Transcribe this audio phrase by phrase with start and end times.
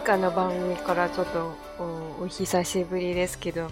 [0.01, 1.53] かな番組からちょっと
[2.21, 3.67] お久しぶりですけど、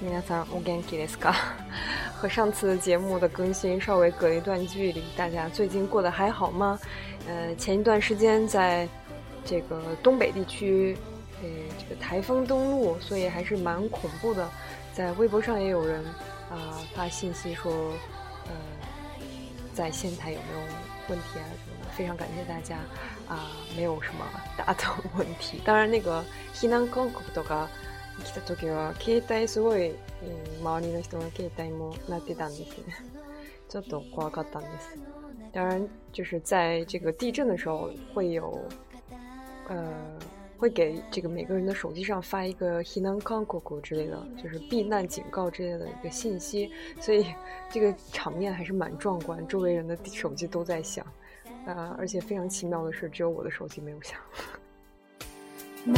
[0.00, 1.34] 皆さんお元気ですか？
[2.22, 6.78] 和上次节目的更新稍微隔一段距离，大家最近过得还好吗？
[7.28, 8.88] 呃，前一段时间在
[9.44, 10.96] 这个东北地区，
[11.42, 14.48] 呃，这个台风登陆，所以还是蛮恐怖的。
[14.94, 16.02] 在微博上也有人
[16.50, 17.70] 啊发信息说，
[18.46, 18.52] 呃，
[19.74, 20.66] 在线台有没有
[21.10, 21.90] 问题啊什么的。
[21.94, 22.78] 非常感谢大家。
[23.28, 25.24] 啊， 目をふまがったと思
[25.64, 26.22] 当然那个
[26.52, 27.68] 避难勧告とか
[28.24, 29.92] 来たとは、携帯すごい
[30.62, 32.76] 周りの人も携帯も鳴ってたんです。
[33.68, 34.96] ちょっと怖かったんです。
[35.52, 38.56] 当然就是在这个地震的时候，会有
[39.68, 39.92] 呃
[40.58, 46.70] 会给这个每个人的手机上发一个避难勧告之类的就是避难警告之类的一个信息，
[47.00, 47.26] 所以
[47.70, 51.04] 这个场面还是蛮壮观，周围人的手机都在响。
[51.72, 51.94] 啊！
[51.98, 54.16] 而且非常奇妙的是，只有我的手机没有响。
[55.86, 55.92] 诶，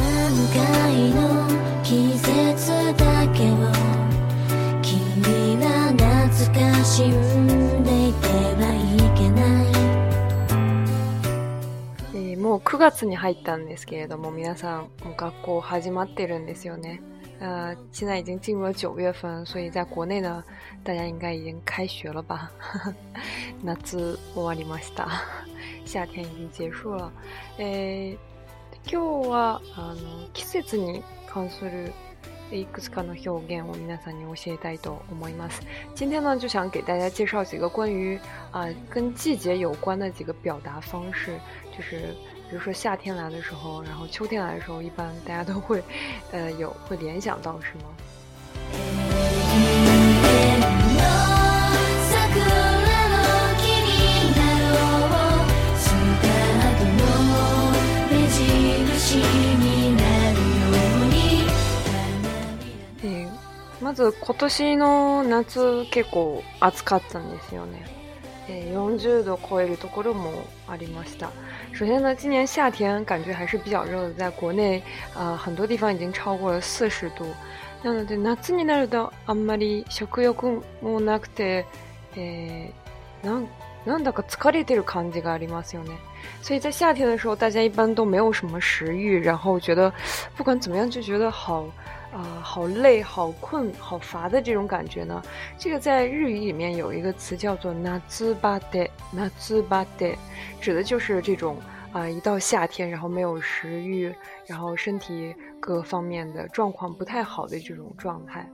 [12.37, 17.01] もう九月に入ったんですけれども、皆さんも学校始まってるんですよね。
[17.39, 20.43] あ、ちなみにチームウォッチお友達、所以在国内的
[20.83, 22.51] 大家应该已经开学了吧？
[23.63, 23.75] 夏
[24.33, 25.07] 終わりました。
[25.87, 27.11] じゃあ、天井ジェフは、
[27.57, 28.17] え、
[28.91, 31.93] 今日はあの季節に関する
[32.51, 35.61] いくつかの表現を皆さんにお教えたいと思います。
[35.97, 38.19] 今天呢，就想给大家介绍几个关于
[38.51, 41.33] 啊跟季节有关的几个表达方式，
[41.75, 41.99] 就是
[42.49, 45.81] 比如说夏天来的时候，然后秋天来的时候，一般大家都会
[46.33, 49.06] 呃有会联想到什么？
[63.87, 67.85] まず今年の夏結構暑かったんですよね。
[68.49, 70.33] え40度超えるところも
[70.67, 71.31] ありました。
[71.71, 74.83] 首先呢，今年夏天感觉还是比较热的，在国内
[75.15, 77.25] 啊、呃、很多地方已经超过了四十度。
[77.81, 81.65] なので夏になるとあんまり食欲もなくて、
[82.17, 83.47] えー、なん
[83.85, 85.91] なんだか疲れてる感じがありますよね。
[86.41, 89.89] 所以在夏天的时候，大家一般都没有什么食欲，然后觉得
[90.35, 91.63] 不管怎么样就觉得好
[92.11, 95.21] 啊，好累、好困、好乏的这种感觉呢？
[95.57, 100.15] 这个在日语里面有一个词叫做“ナズバデ”，ナズバデ，
[100.61, 101.57] 指的就是这种
[101.91, 104.13] 啊，一到夏天，然后没有食欲，
[104.45, 108.47] 然后身体各方面的状况不太好的这种状态。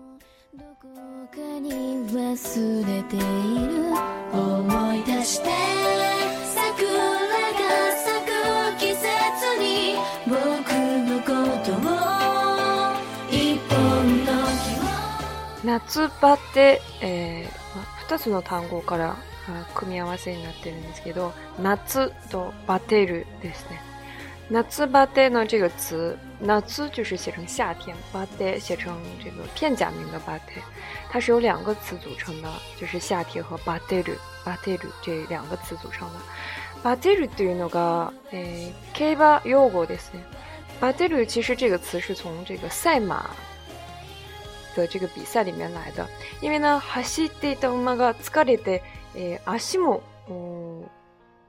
[15.88, 19.18] 夏バテ、えー、2つの単語から
[19.76, 23.82] 組み合わせになってるんですけど、夏とバテるですね。
[24.50, 28.92] 夏バテの这个词，夏就是写成夏天，バテ写成
[29.24, 30.62] 这个片假名的バテ，
[31.10, 32.50] 它是由两个词组成的，
[32.80, 36.16] 就是夏天和バテる、バテる这两个词组成的。
[36.84, 40.24] バテるというのが、えー、競馬用語ですね。
[40.82, 43.30] バテる其实这个词是从这个赛马
[44.76, 46.08] 的这个比赛里面来的。
[46.42, 48.82] 因为呢、走っていた馬が疲れて、
[49.16, 50.02] えー、足も、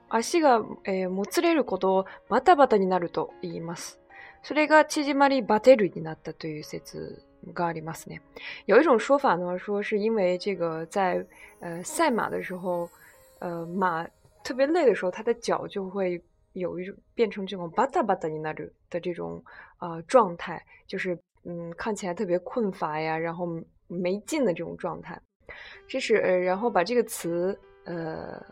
[0.09, 3.99] 足が、えー、もつれることをバタバタになると言います。
[4.43, 7.25] それが縮まりバテるになったという説
[7.55, 8.23] がありますね。
[8.67, 11.25] 有一种说法呢，说是因为这个在
[11.61, 12.89] 呃赛马的时候，
[13.41, 14.07] 呃马
[14.43, 16.23] 特别累的时候，它的脚就会
[16.53, 19.43] 有一种变成这种的这种
[19.79, 23.47] 呃状态，就是嗯，看起来特别困乏呀，然后
[23.87, 25.19] 没劲的这种状态，
[25.87, 28.43] 这是呃，然后把这个词呃，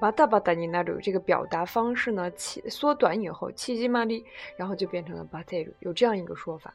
[0.00, 4.24] 把“大巴达尼那鲁”这个表达方式呢，缩短以后“气急曼利”，
[4.56, 6.74] 然后就变成了“巴泰鲁”，有这样一个说法。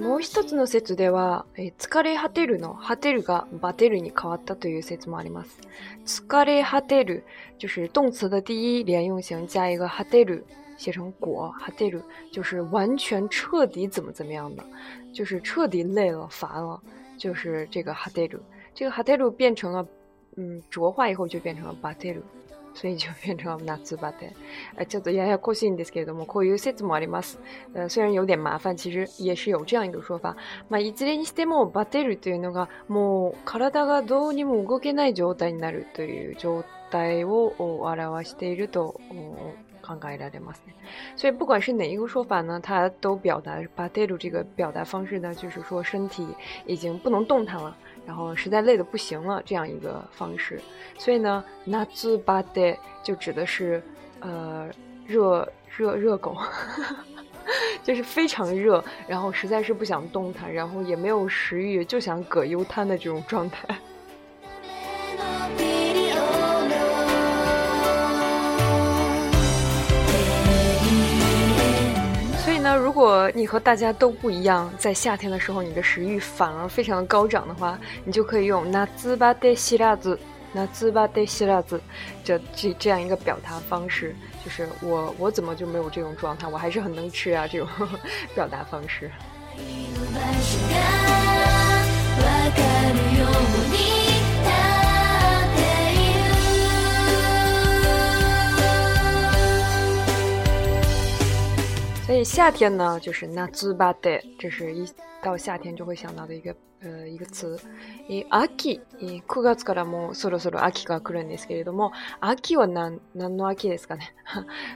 [0.00, 5.58] もう一つの説では、えー、疲れ果てるの果てるがバテるに変わったという説もあります。
[6.06, 7.24] 疲れ果てる
[7.58, 10.44] 就是動詞的第一連用型加一个果てる
[10.76, 14.62] 写成果果てる就是完全彻底怎么怎么样的，
[15.12, 16.80] 就是彻底累了烦了，
[17.18, 18.38] 就是这个果てる。
[18.74, 19.84] 这个果てる变成了，
[20.36, 22.22] 嗯，浊化以后就变成了バテる。
[22.78, 24.36] 水上月亮夏バテ。
[24.88, 27.40] ちょっとややこしいんですけれども、こういう説もあります。
[27.74, 30.36] 虽然有点麻烦、其实也是有这样一个说法。
[30.70, 37.52] まあ、いずれにしても、バテるというのが、もう体がどうにも動けない状態になるという状態を
[37.82, 39.00] 表していると
[39.84, 40.76] 考えられますね。
[41.16, 46.24] 所以不管是哪一个说法呢，它都表达巴 a 鲁这个表达方式呢，就是说身体
[46.68, 47.76] 已经不能动弹了。
[48.08, 50.58] 然后实在累的不行了，这样一个方式，
[50.96, 53.82] 所以呢，那兹巴德就指的是，
[54.20, 54.70] 呃，
[55.06, 55.46] 热
[55.76, 56.34] 热热狗，
[57.84, 63.68] 就是非常热，然后实在是不想动弹，然后也没有食欲，就想葛优瘫的这种状态。
[72.78, 80.16] 如果你和大家都不一样，在夏天的时候你的食欲反而非常的高涨的话，你就可以用那兹巴得希腊ズ、
[80.52, 81.78] 那兹巴得希腊ズ
[82.22, 84.14] 这这这样一个表达方式，
[84.44, 86.46] 就是我我怎么就没有这种状态？
[86.46, 87.68] 我还是很能吃啊这种
[88.34, 89.10] 表达方式。
[102.30, 104.86] 夏天呢，就是夏ズバデ，这是一
[105.22, 107.58] 到夏天就会想到的一个呃一个词。
[108.10, 111.90] えアキ、えクガツカラモ、スそろルアキが来るんですけれども、
[112.20, 114.12] 秋はなんなんの秋ですかね？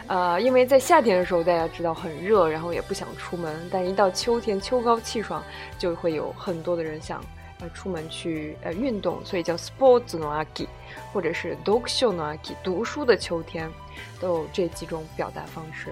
[0.08, 5.44] 呃，因为在夏天的时候大家知道很热，然后也不想出门，但一到秋天，秋高气爽，
[5.78, 7.22] 就会有很多的人想。
[7.60, 10.68] 呃，出门去呃运动，所以叫 sports noaki，
[11.12, 13.70] 或者是 d o k s h o n a k i 读书的秋天，
[14.20, 15.90] 都有这几种表达方式。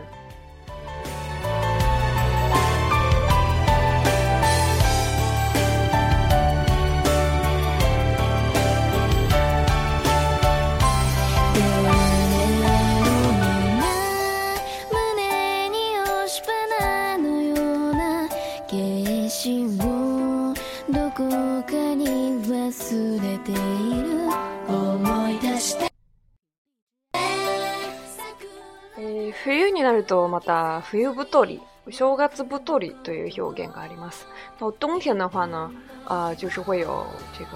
[28.98, 34.26] え、冬になるとまた冬太り、正月太りという表現があります。
[34.60, 35.72] 那冬天的话呢，
[36.06, 37.06] 啊，就是会有
[37.38, 37.52] 这个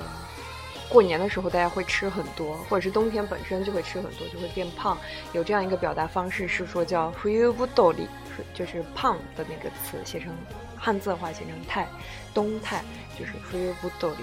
[0.87, 4.95] 过年的时候大家会吃很多，或者是冬天本身就会吃很多，就会变胖。
[5.33, 7.47] 有这样一个表达方式是说叫“冬肥
[7.93, 8.07] り”，
[8.53, 10.31] 就是胖的那个词，写成
[10.77, 11.87] 汉字的话写成“太”，
[12.31, 12.83] 冬太
[13.17, 14.13] 就是“冬肥り”。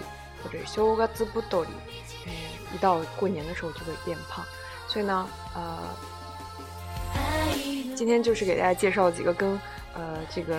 [0.47, 1.71] 或者小个子不兜里，
[2.73, 4.45] 一到过年的时候就会变胖，
[4.87, 5.79] 所以呢，呃，
[7.97, 9.51] 今天就是给大家介绍几个跟
[9.93, 10.57] 呃这个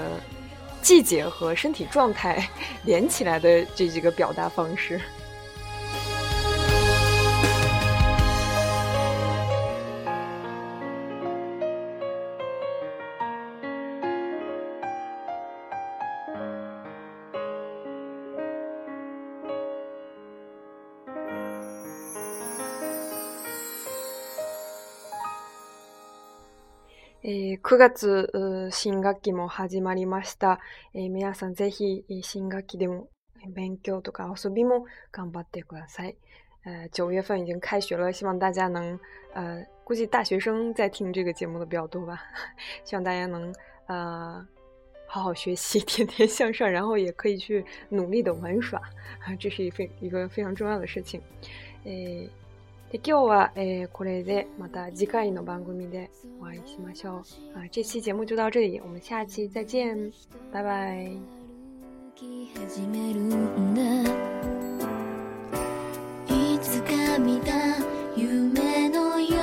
[0.82, 2.48] 季节和身体状态
[2.84, 5.00] 连起来的这几个表达方式。
[27.30, 30.60] えー、9月、新学期も始まりました。
[30.94, 33.10] えー、皆さんぜひ、新学期でも
[33.54, 36.16] 勉強とか遊びも頑張ってください。
[36.64, 38.98] 呃，九月份已经开学了，希望大家能，
[39.34, 42.22] 呃，估计大学生在听这个节目的比较多吧。
[42.88, 43.54] 希望大家能，
[43.88, 44.48] 呃，
[45.06, 48.82] 好好学习，天天向上，然后也可以去努力的玩耍，
[49.38, 51.22] 这是一非一个非常重要的事情。
[51.84, 52.47] 诶、呃。
[52.92, 57.22] で今日は、えー、これでまた次回の番組でお会いしましょう。
[57.58, 59.94] 啊，这期节目就到这里，我们下期再见，
[60.54, 61.06] 拜拜。
[66.28, 67.52] いつか見た
[68.16, 69.36] 夢のよ